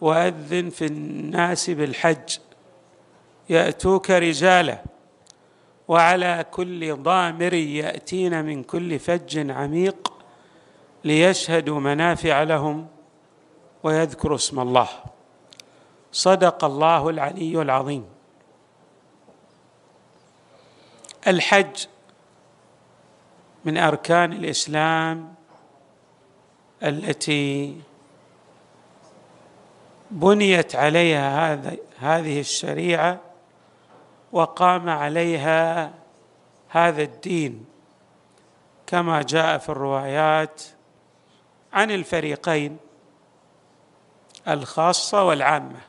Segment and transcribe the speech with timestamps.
[0.00, 2.38] وأذن في الناس بالحج.
[3.50, 4.82] يأتوك رجالا
[5.88, 10.12] وعلى كل ضامر يأتين من كل فج عميق
[11.04, 12.86] ليشهدوا منافع لهم
[13.82, 14.88] ويذكروا اسم الله.
[16.12, 18.04] صدق الله العلي العظيم.
[21.26, 21.86] الحج
[23.64, 25.34] من أركان الإسلام
[26.82, 27.76] التي
[30.10, 33.20] بنيت عليها هذا هذه الشريعة
[34.32, 35.92] وقام عليها
[36.68, 37.64] هذا الدين
[38.86, 40.62] كما جاء في الروايات
[41.72, 42.76] عن الفريقين
[44.48, 45.80] الخاصة والعامة.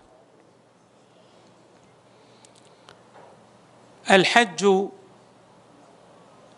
[4.11, 4.87] الحج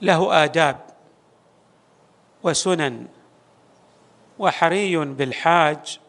[0.01, 0.79] له آداب
[2.43, 3.07] وسنن
[4.39, 6.00] وحري بالحاج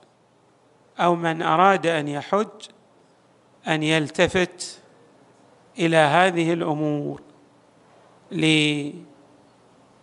[1.01, 2.49] أو من أراد أن يحج
[3.69, 4.81] أن يلتفت
[5.79, 7.23] إلى هذه الأمور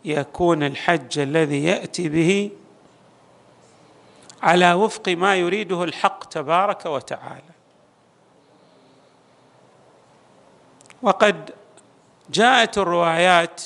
[0.05, 2.51] ليكون الحج الذي يأتي به
[4.43, 7.41] على وفق ما يريده الحق تبارك وتعالى.
[11.01, 11.51] وقد
[12.29, 13.61] جاءت الروايات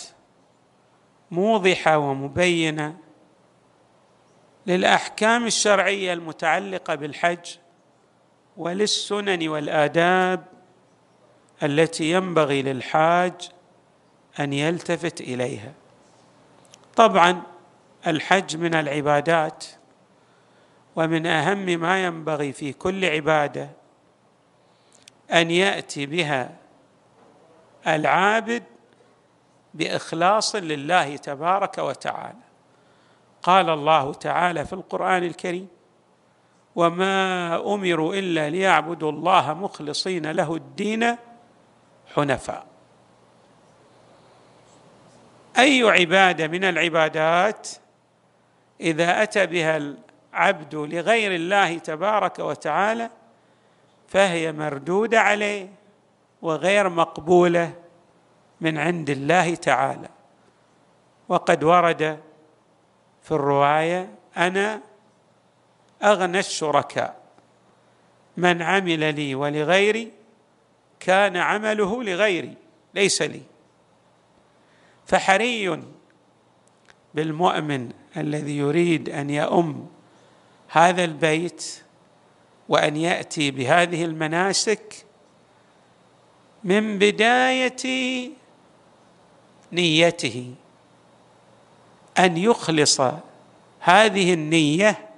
[1.31, 3.02] موضحة ومبينة
[4.67, 7.57] للأحكام الشرعية المتعلقة بالحج
[8.57, 10.45] وللسنن والآداب
[11.63, 13.49] التي ينبغي للحاج
[14.39, 15.73] أن يلتفت إليها.
[16.95, 17.41] طبعا
[18.07, 19.65] الحج من العبادات
[20.95, 23.69] ومن أهم ما ينبغي في كل عبادة
[25.31, 26.55] أن يأتي بها
[27.87, 28.63] العابد
[29.73, 32.52] بإخلاص لله تبارك وتعالى.
[33.43, 35.67] قال الله تعالى في القرآن الكريم
[36.75, 41.15] وما أمروا إلا ليعبدوا الله مخلصين له الدين
[42.15, 42.65] حنفاء.
[45.59, 47.69] أي عبادة من العبادات
[48.81, 53.09] إذا أتى بها العبد لغير الله تبارك وتعالى
[54.07, 55.69] فهي مردودة عليه
[56.41, 57.73] وغير مقبولة
[58.61, 60.09] من عند الله تعالى.
[61.29, 62.19] وقد ورد
[63.23, 64.81] في الرواية أنا
[66.03, 67.23] أغنى الشركاء.
[68.37, 70.11] من عمل لي ولغيري
[70.99, 72.53] كان عمله لغيري
[72.93, 73.41] ليس لي.
[75.05, 75.83] فحري
[77.13, 79.89] بالمؤمن الذي يريد أن يؤم
[80.67, 81.83] هذا البيت
[82.69, 85.05] وأن يأتي بهذه المناسك
[86.63, 88.31] من بداية
[89.71, 90.55] نيته.
[92.19, 93.01] أن يخلص
[93.79, 95.09] هذه النية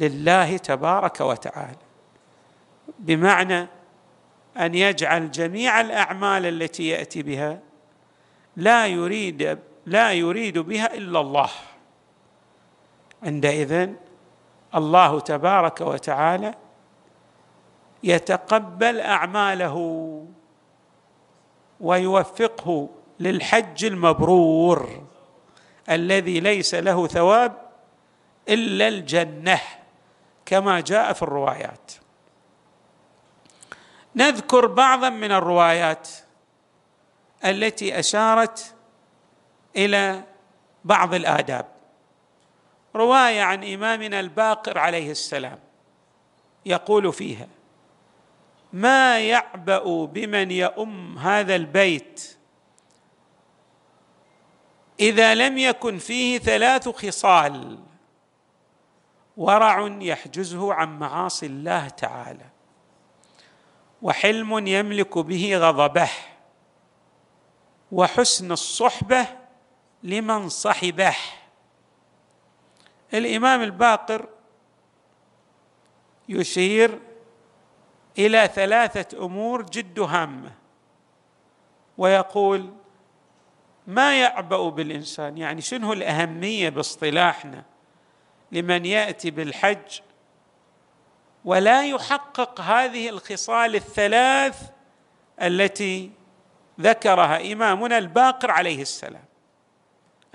[0.00, 1.76] لله تبارك وتعالى.
[2.98, 3.66] بمعنى
[4.56, 7.60] أن يجعل جميع الأعمال التي يأتي بها
[8.56, 11.50] لا يريد لا يريد بها إلا الله.
[13.22, 13.90] عندئذ
[14.74, 16.54] الله تبارك وتعالى
[18.02, 19.76] يتقبل أعماله
[21.80, 22.88] ويوفقه
[23.20, 25.02] للحج المبرور.
[25.90, 27.70] الذي ليس له ثواب
[28.48, 29.60] إلا الجنة
[30.46, 31.92] كما جاء في الروايات.
[34.16, 36.08] نذكر بعضا من الروايات
[37.44, 38.74] التي أشارت
[39.76, 40.22] إلى
[40.84, 41.66] بعض الآداب.
[42.96, 45.58] رواية عن إمامنا الباقر عليه السلام
[46.66, 47.48] يقول فيها
[48.72, 52.35] ما يعبأ بمن يؤم هذا البيت
[55.00, 57.78] إذا لم يكن فيه ثلاث خصال
[59.36, 62.46] ورع يحجزه عن معاصي الله تعالى
[64.02, 66.10] وحلم يملك به غضبه
[67.92, 69.26] وحسن الصحبة
[70.02, 71.16] لمن صحبه.
[73.14, 74.28] الإمام الباقر
[76.28, 77.00] يشير
[78.18, 80.52] إلى ثلاثة أمور جد هامة
[81.98, 82.72] ويقول
[83.86, 87.64] ما يعبأ بالإنسان؟ يعني شنو الأهمية باصطلاحنا
[88.52, 90.00] لمن يأتي بالحج
[91.44, 94.70] ولا يحقق هذه الخصال الثلاث
[95.42, 96.10] التي
[96.80, 99.24] ذكرها إمامنا الباقر عليه السلام؟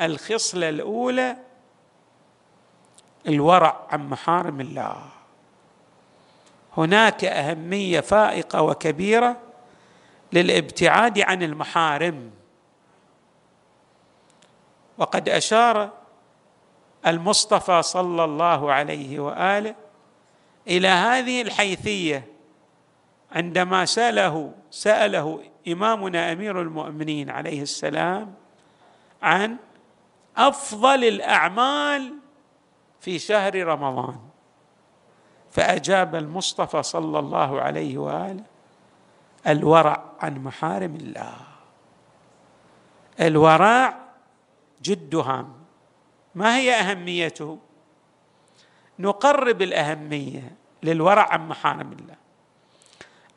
[0.02, 1.38] الخصلة الأولى
[3.28, 5.06] الورع عن محارم الله.
[6.78, 9.38] هناك أهمية فائقة وكبيرة
[10.34, 12.32] للابتعاد عن المحارم.
[15.02, 15.90] وقد أشار
[17.08, 19.76] المصطفى صلى الله عليه وآله
[20.68, 22.28] إلى هذه الحيثية
[23.32, 28.34] عندما سأله سأله إمامنا أمير المؤمنين عليه السلام
[29.22, 29.58] عن
[30.38, 32.14] أفضل الأعمال
[33.00, 34.20] في شهر رمضان
[35.52, 38.44] فأجاب المصطفى صلى الله عليه وآله
[39.48, 41.38] الورع عن محارم الله
[43.20, 44.01] الورع
[44.82, 45.54] جد هام
[46.36, 47.60] ما هي أهميته؟
[49.00, 52.16] نقرب الأهمية للورع عن محارم الله.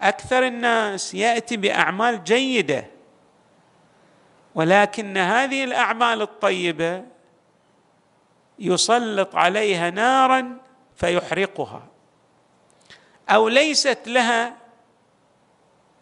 [0.03, 2.87] أكثر الناس يأتي بأعمال جيدة
[4.55, 7.05] ولكن هذه الأعمال الطيبة
[8.59, 10.59] يسلط عليها نارا
[10.97, 11.87] فيحرقها
[13.29, 14.57] أو ليست لها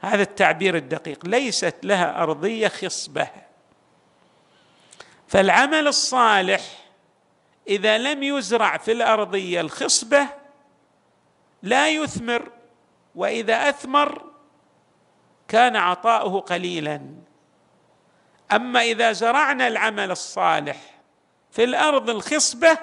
[0.01, 3.29] هذا التعبير الدقيق ليست لها أرضية خصبة.
[5.33, 6.63] فالعمل الصالح
[7.69, 10.29] إذا لم يزرع في الأرضية الخصبة
[11.63, 12.51] لا يثمر
[13.15, 14.23] وإذا أثمر
[15.49, 17.03] كان عطاؤه قليلا.
[18.53, 21.01] أما إذا زرعنا العمل الصالح
[21.51, 22.79] في الأرض الخصبة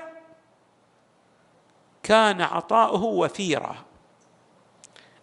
[2.04, 3.76] كان عطاؤه وفيرا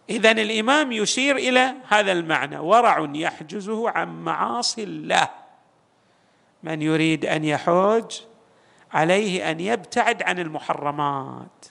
[0.09, 5.46] اذا الإمام يشير إلى هذا المعنى ورع يحجزه عن معاصي الله.
[6.63, 8.21] من يريد أن يحوج
[8.93, 11.65] عليه أن يبتعد عن المحرمات.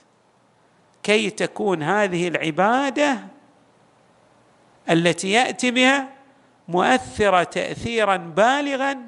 [1.03, 3.19] كي تكون هذه العبادة
[4.91, 6.09] التي يأتي بها
[6.69, 8.99] مؤثرة تاثيرا بالغا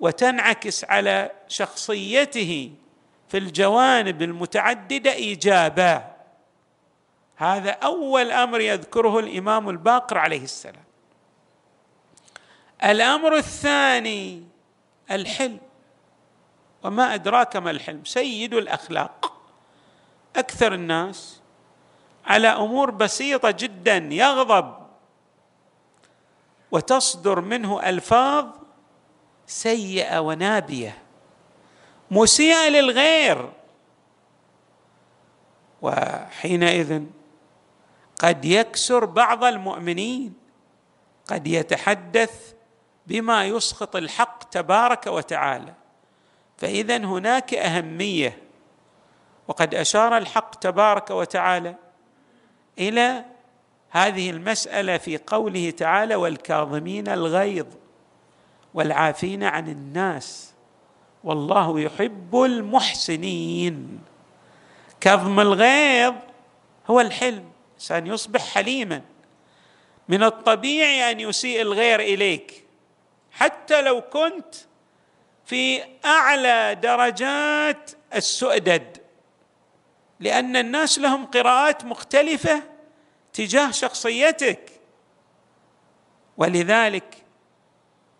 [0.00, 2.72] وتنعكس على شخصيته
[3.28, 6.10] في الجوانب المتعددة ايجابا.
[7.36, 10.89] هذا أول أمر يذكره الإمام الباقر عليه السلام.
[12.84, 14.44] الأمر الثاني
[15.10, 15.58] الحلم.
[16.82, 19.32] وما أدراك ما الحلم؟ سيد الأخلاق.
[20.36, 21.40] أكثر الناس
[22.26, 24.74] على أمور بسيطة جدا يغضب.
[26.70, 28.46] وتصدر منه ألفاظ
[29.46, 30.98] سيئة ونابيه
[32.10, 33.52] مسيئة للغير.
[35.82, 37.02] وحينئذ
[38.18, 40.34] قد يكسر بعض المؤمنين.
[41.26, 42.54] قد يتحدث
[43.06, 45.74] بما يسخط الحق تبارك وتعالى.
[46.58, 48.38] فاذا هناك أهمية
[49.48, 51.74] وقد أشار الحق تبارك وتعالى
[52.78, 53.24] إلى
[53.90, 57.66] هذه المسألة في قوله تعالى والكاظمين الغيظ
[58.74, 60.52] والعافين عن الناس
[61.24, 64.00] والله يحب المحسنين
[65.00, 66.14] كظم الغيظ
[66.90, 67.44] هو الحلم
[67.74, 69.02] إنسان يصبح حليما.
[70.08, 72.64] من الطبيعي أن يسيء الغير إليك.
[73.32, 74.54] حتى لو كنت
[75.44, 78.98] في أعلى درجات السؤدد.
[80.20, 82.62] لأن الناس لهم قراءات مختلفة
[83.32, 84.70] تجاه شخصيتك.
[86.36, 87.24] ولذلك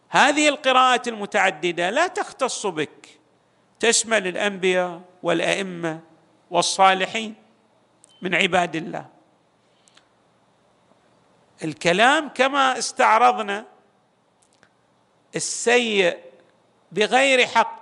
[0.08, 3.20] هذه القراءات المتعددة لا تختص بك.
[3.80, 6.00] تشمل الأنبياء والأئمة
[6.50, 7.34] والصالحين
[8.22, 9.06] من عباد الله.
[11.64, 13.66] الكلام كما استعرضنا
[15.36, 16.18] السيء
[16.92, 17.80] بغير حق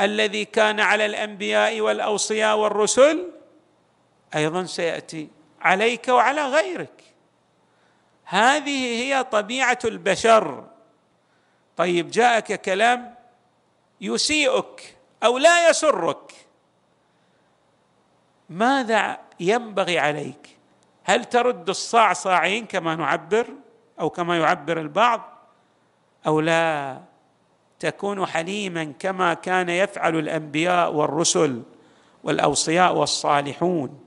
[0.00, 3.30] الذي كان على الأنبياء والأوصياء والرسل
[4.34, 5.28] أيضا سيأتي
[5.60, 7.02] عليك وعلى غيرك.
[8.24, 10.64] هذه هي طبيعة البشر.
[11.76, 13.14] طيب جاءك كلام
[14.00, 16.32] يسيئك أو لا يسرك.
[18.50, 20.56] ماذا ينبغي عليك؟
[21.04, 23.46] هل ترد الصاع صاعين كما نعبر
[24.00, 25.31] أو كما يعبر البعض؟
[26.26, 27.00] أو لا
[27.78, 31.62] تكون حليما كما كان يفعل الأنبياء والرسل
[32.24, 34.00] والأوصياء والصالحون.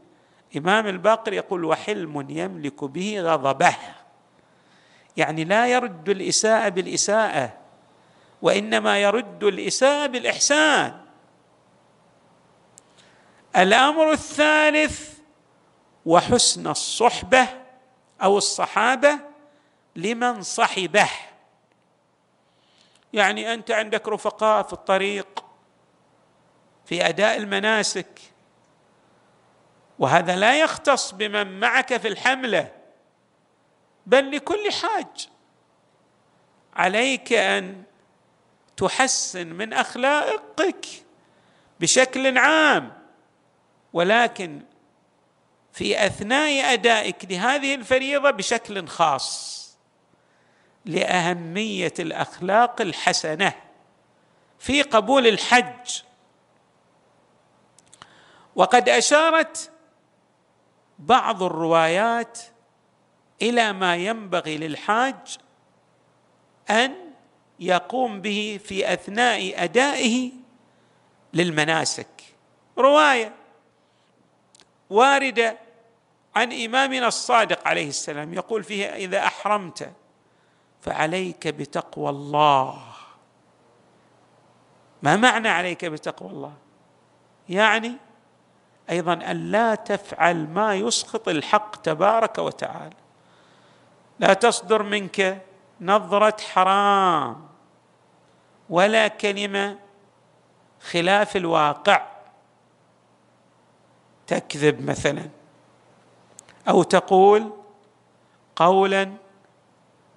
[0.58, 3.76] إمام الباقر يقول وحلم يملك به غضبه.
[5.18, 7.54] يعني لا يرد الإساءة بالإساءة
[8.42, 10.94] وإنما يرد الإساءة بالإحسان.
[13.56, 15.20] الأمر الثالث
[16.06, 17.48] وحسن الصحبة
[18.24, 19.20] أو الصحابة
[19.96, 21.10] لمن صحبه.
[23.14, 25.46] يعني أنت عندك رفقاء في الطريق
[26.86, 28.22] في أداء المناسك.
[30.00, 32.72] وهذا لا يختص بمن معك في الحملة
[34.06, 35.30] بل لكل حاج.
[36.76, 37.84] عليك أن
[38.78, 40.86] تحسن من أخلاقك
[41.80, 42.94] بشكل عام
[43.94, 44.62] ولكن
[45.74, 49.65] في أثناء أدائك لهذه الفريضة بشكل خاص.
[50.86, 53.54] لأهمية الأخلاق الحسنة
[54.60, 56.02] في قبول الحج.
[58.56, 59.72] وقد أشارت
[61.00, 62.40] بعض الروايات
[63.42, 65.38] إلى ما ينبغي للحاج
[66.70, 66.96] أن
[67.60, 70.32] يقوم به في أثناء أدائه
[71.34, 72.08] للمناسك.
[72.78, 73.36] رواية
[74.90, 75.58] واردة
[76.36, 79.92] عن إمامنا الصادق عليه السلام يقول فيها إذا أحرمت
[80.86, 82.82] فعليك بتقوى الله.
[85.04, 86.54] ما معنى عليك بتقوى الله؟
[87.50, 87.94] يعني
[88.90, 92.96] أيضا أن لا تفعل ما يسخط الحق تبارك وتعالى.
[94.20, 95.42] لا تصدر منك
[95.82, 97.48] نظرة حرام
[98.70, 99.78] ولا كلمة
[100.82, 102.08] خلاف الواقع.
[104.28, 105.30] تكذب مثلا
[106.70, 107.52] أو تقول
[108.56, 109.25] قولا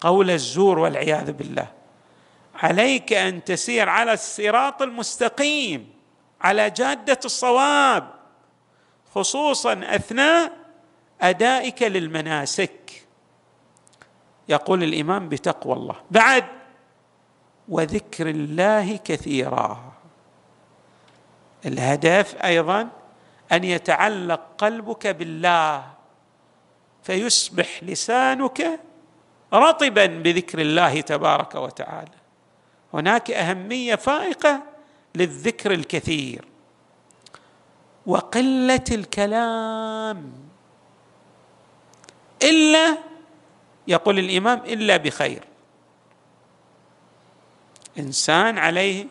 [0.00, 1.66] قول الزور والعياذ بالله.
[2.54, 5.92] عليك أن تسير على الصراط المستقيم
[6.40, 8.10] على جادة الصواب
[9.14, 10.52] خصوصا أثناء
[11.20, 13.06] أدائك للمناسك.
[14.48, 15.96] يقول الإمام بتقوى الله.
[16.10, 16.44] بعد
[17.68, 19.92] وذكر الله كثيرا.
[21.66, 22.88] الهدف أيضا
[23.52, 25.86] أن يتعلق قلبك بالله
[27.02, 28.80] فيصبح لسانك
[29.52, 32.18] رطبا بذكر الله تبارك وتعالى.
[32.94, 34.62] هناك أهمية فائقة
[35.14, 36.44] للذكر الكثير.
[38.06, 40.32] وقلة الكلام.
[42.42, 42.98] إلا
[43.88, 45.44] يقول الإمام إلا بخير.
[47.98, 49.06] إنسان عليه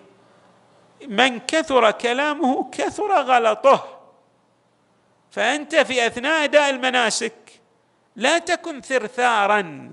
[1.07, 3.99] من كثر كلامه كثر غلطه.
[5.31, 7.33] فأنت في أثناء أداء المناسك
[8.15, 9.91] لا تكن ثرثارا.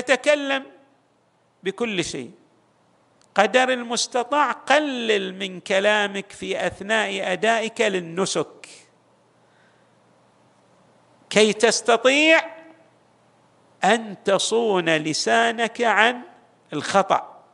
[0.00, 0.66] تتكلم
[1.62, 2.30] بكل شيء.
[3.34, 8.68] قدر المستطاع قلل من كلامك في أثناء أدائك للنسك.
[11.30, 12.56] كي تستطيع
[13.84, 16.22] أن تصون لسانك عن
[16.72, 17.44] الخطأ.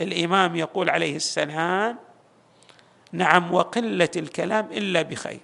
[0.00, 1.98] الإمام يقول عليه السلام
[3.12, 5.40] نعم وقلة الكلام إلا بخير.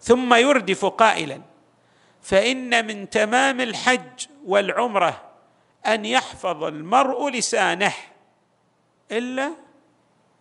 [0.00, 1.40] ثم يردف قائلا
[2.24, 5.22] فإن من تمام الحج والعمرة
[5.86, 7.92] أن يحفظ المرء لسانه
[9.12, 9.52] إلا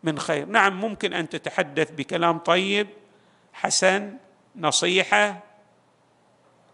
[0.03, 0.45] من خير.
[0.45, 2.87] نعم ممكن أن تتحدث بكلام طيب
[3.53, 4.17] حسن
[4.55, 5.39] نصيحة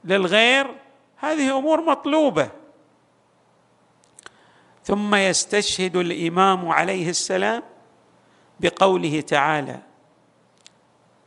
[0.04, 0.75] للغير
[1.18, 2.50] هذه أمور مطلوبة.
[4.84, 7.63] ثم يستشهد الإمام عليه السلام
[8.60, 9.80] بقوله تعالى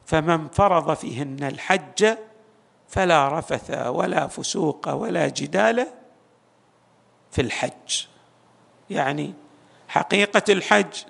[0.07, 2.17] فمن فرض فيهن الحج
[2.93, 5.87] فلا رفث ولا فسوق ولا جدال
[7.31, 8.07] في الحج.
[8.91, 9.35] يعني
[9.89, 11.05] حقيقة الحج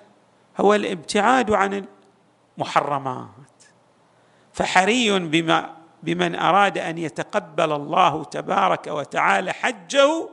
[0.59, 1.85] هو الابتعاد عن
[2.57, 3.27] المحرمات.
[4.53, 5.73] فحري بما
[6.03, 10.29] بمن أراد أن يتقبل الله تبارك وتعالى حجه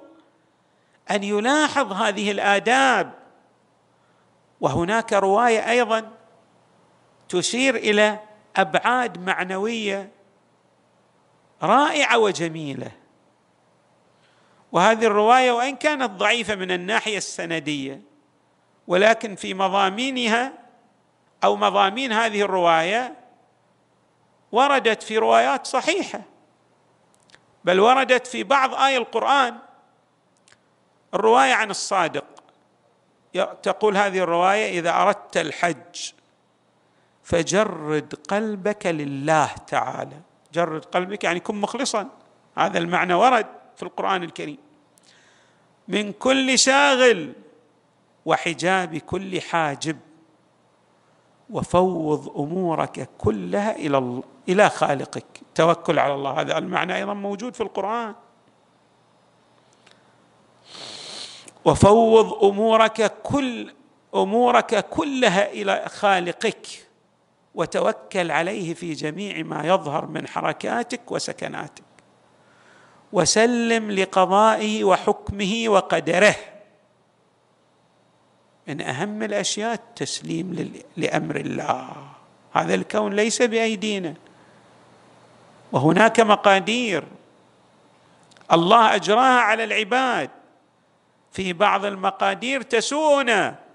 [1.11, 3.13] أن يلاحظ هذه الآداب.
[4.61, 6.11] وهناك رواية أيضا
[7.29, 8.19] تشير إلى
[8.57, 10.20] أبعاد معنوية
[11.63, 12.93] رائعة وجميلة.
[14.73, 18.01] وهذه الرواية وإن كانت ضعيفة من الناحية السندية
[18.87, 20.53] ولكن في مضامينها
[21.45, 23.17] أو مضامين هذه الرواية
[24.53, 26.21] وردت في روايات صحيحة.
[27.65, 29.59] بل وردت في بعض اي القرآن
[31.15, 32.25] الرواية عن الصادق.
[33.63, 36.13] تقول هذه الرواية إذا أردت الحج
[37.23, 40.30] فجرد قلبك لله تعالى.
[40.53, 42.09] جرد قلبك يعني كن مخلصا.
[42.59, 44.59] هذا المعنى ورد في القرآن الكريم.
[45.89, 47.33] من كل شاغل
[48.25, 49.99] وحجاب كل حاجب
[51.51, 55.41] وفوض أمورك كلها إلى إلى خالقك.
[55.55, 56.41] توكل على الله.
[56.41, 58.15] هذا المعنى أيضا موجود في القرآن.
[61.65, 63.75] وفوض أمورك كل
[64.15, 66.67] أمورك كلها إلى خالقك.
[67.55, 71.83] وتوكل عليه في جميع ما يظهر من حركاتك وسكناتك.
[73.13, 76.37] وسلم لقضائه وحكمه وقدره.
[78.69, 81.91] من أهم الأشياء التسليم لأمر الله.
[82.53, 84.15] هذا الكون ليس بأيدينا.
[85.73, 87.05] وهناك مقادير.
[88.53, 90.31] الله أجراها على العباد.
[91.33, 93.70] في بعض المقادير تسوءنا.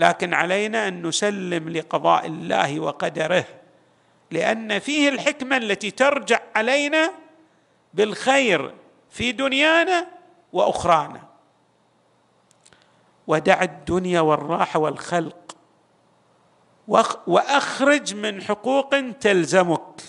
[0.00, 3.44] لكن علينا أن نسلم لقضاء الله وقدره
[4.30, 7.12] لأن فيه الحكمة التي ترجع علينا
[7.94, 8.74] بالخير
[9.10, 10.06] في دنيانا
[10.52, 11.20] وأخرانا.
[13.26, 15.56] ودع الدنيا والراحة والخلق
[17.26, 20.02] وأخرج من حقوق تلزمك.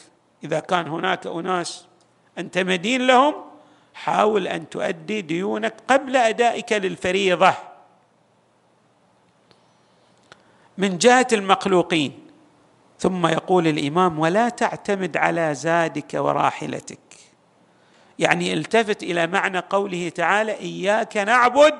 [0.44, 1.88] إذا كان هناك أناس
[2.38, 3.36] أنت مدين لهم
[3.94, 7.71] حاول أن تؤدي ديونك قبل أدائك للفريضة.
[10.82, 12.28] من جهة المخلوقين.
[13.00, 17.00] ثم يقول الإمام ولا تعتمد على زادك وراحلتك.
[18.20, 21.74] يعني التفت إلى معنى قوله تعالى إياك نعبد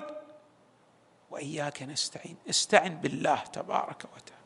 [1.32, 2.36] وإياك نستعين.
[2.50, 4.42] استعن بالله تبارك وتعالى.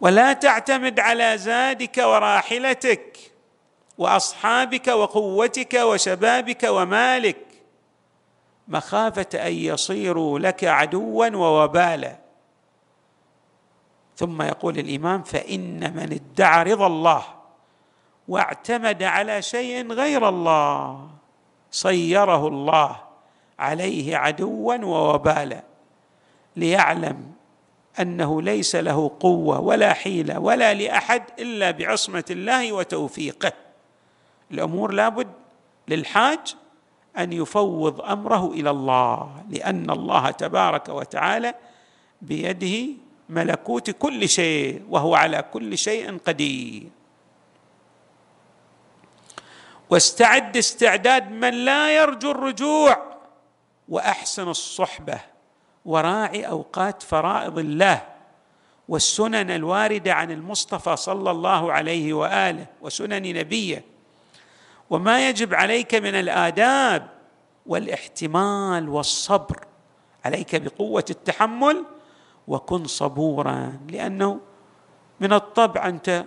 [0.00, 3.18] ولا تعتمد على زادك وراحلتك
[3.98, 7.46] وأصحابك وقوتك وشبابك ومالك
[8.68, 12.23] مخافة أن يصيروا لك عدوا ووبالا.
[14.16, 17.24] ثم يقول الإمام فإن من ادعى رضا الله
[18.28, 21.08] واعتمد على شيء غير الله
[21.70, 22.96] صيره الله
[23.58, 25.62] عليه عدوا ووبالا
[26.56, 27.32] ليعلم
[28.00, 33.52] أنه ليس له قوة ولا حيلة ولا لأحد إلا بعصمة الله وتوفيقه.
[34.50, 35.28] الأمور لابد
[35.88, 36.56] للحاج
[37.18, 41.54] أن يفوض أمره إلى الله لأن الله تبارك وتعالى
[42.22, 46.88] بيده ملكوت كل شيء وهو على كل شيء قدير.
[49.90, 53.16] واستعد استعداد من لا يرجو الرجوع
[53.88, 55.20] وأحسن الصحبة
[55.84, 58.02] وراعي أوقات فرائض الله
[58.88, 63.84] والسنن الواردة عن المصطفى صلى الله عليه وآله وسنن نبيه.
[64.90, 67.08] وما يجب عليك من الآداب
[67.66, 69.64] والاحتمال والصبر.
[70.24, 71.84] عليك بقوة التحمل
[72.48, 74.40] وكن صبورا لأنه
[75.20, 76.24] من الطبع أنت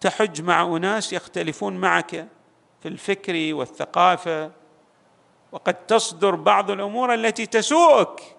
[0.00, 2.28] تحج مع أناس يختلفون معك
[2.80, 4.50] في الفكر والثقافة
[5.52, 8.36] وقد تصدر بعض الأمور التي تسوءك.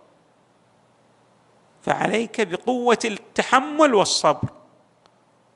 [1.82, 4.50] فعليك بقوة التحمل والصبر.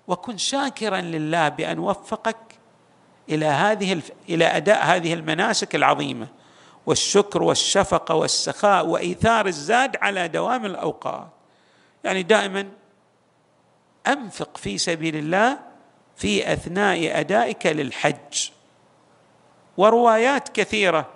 [0.08, 2.38] وكن شاكرا لله بأن وفقك
[3.30, 4.12] إلى هذه الف...
[4.30, 6.28] إلى أداء هذه المناسك العظيمة.
[6.86, 11.28] والشكر والشفقة والسخاء وإيثار الزاد على دوام الأوقات.
[12.04, 12.70] يعني دائما
[14.08, 15.60] أنفق في سبيل الله
[16.16, 18.50] في أثناء أدائك للحج.
[19.78, 21.10] وروايات كثيرة.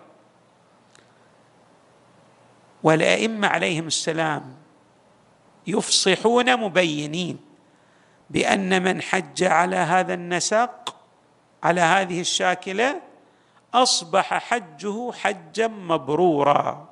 [2.83, 4.55] والأئمة عليهم السلام
[5.67, 7.39] يفصحون مبينين
[8.29, 10.95] بأن من حج على هذا النسق
[11.63, 13.01] على هذه الشاكلة
[13.73, 16.89] أصبح حجه حجا مبرورا.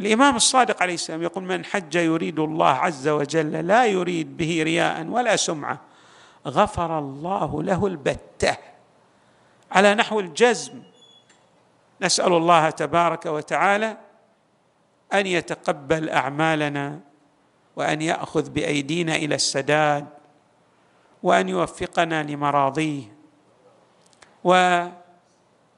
[0.00, 5.06] الإمام الصادق عليه السلام يقول من حج يريد الله عز وجل لا يريد به رياء
[5.06, 5.80] ولا سمعة
[6.46, 8.56] غفر الله له البتة.
[9.72, 10.82] على نحو الجزم
[12.02, 13.96] نسأل الله تبارك وتعالى
[15.12, 17.00] أن يتقبل أعمالنا
[17.76, 20.06] وأن يأخذ بأيدينا إلى السداد
[21.22, 23.02] وأن يوفقنا لمراضيه
[24.44, 24.92] وأن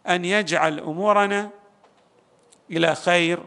[0.06, 1.50] يجعل أمورنا
[2.70, 3.42] إلى خير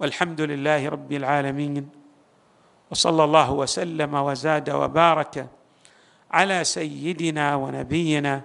[0.00, 1.88] والحمد لله رب العالمين
[2.90, 5.46] وصلى الله وسلم وزاد وبارك
[6.30, 8.42] على سيدنا ونبينا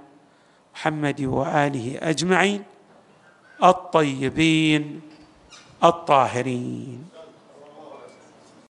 [0.76, 2.64] محمد وآله أجمعين
[3.64, 5.02] الطيبين
[5.84, 7.19] الطاهرين.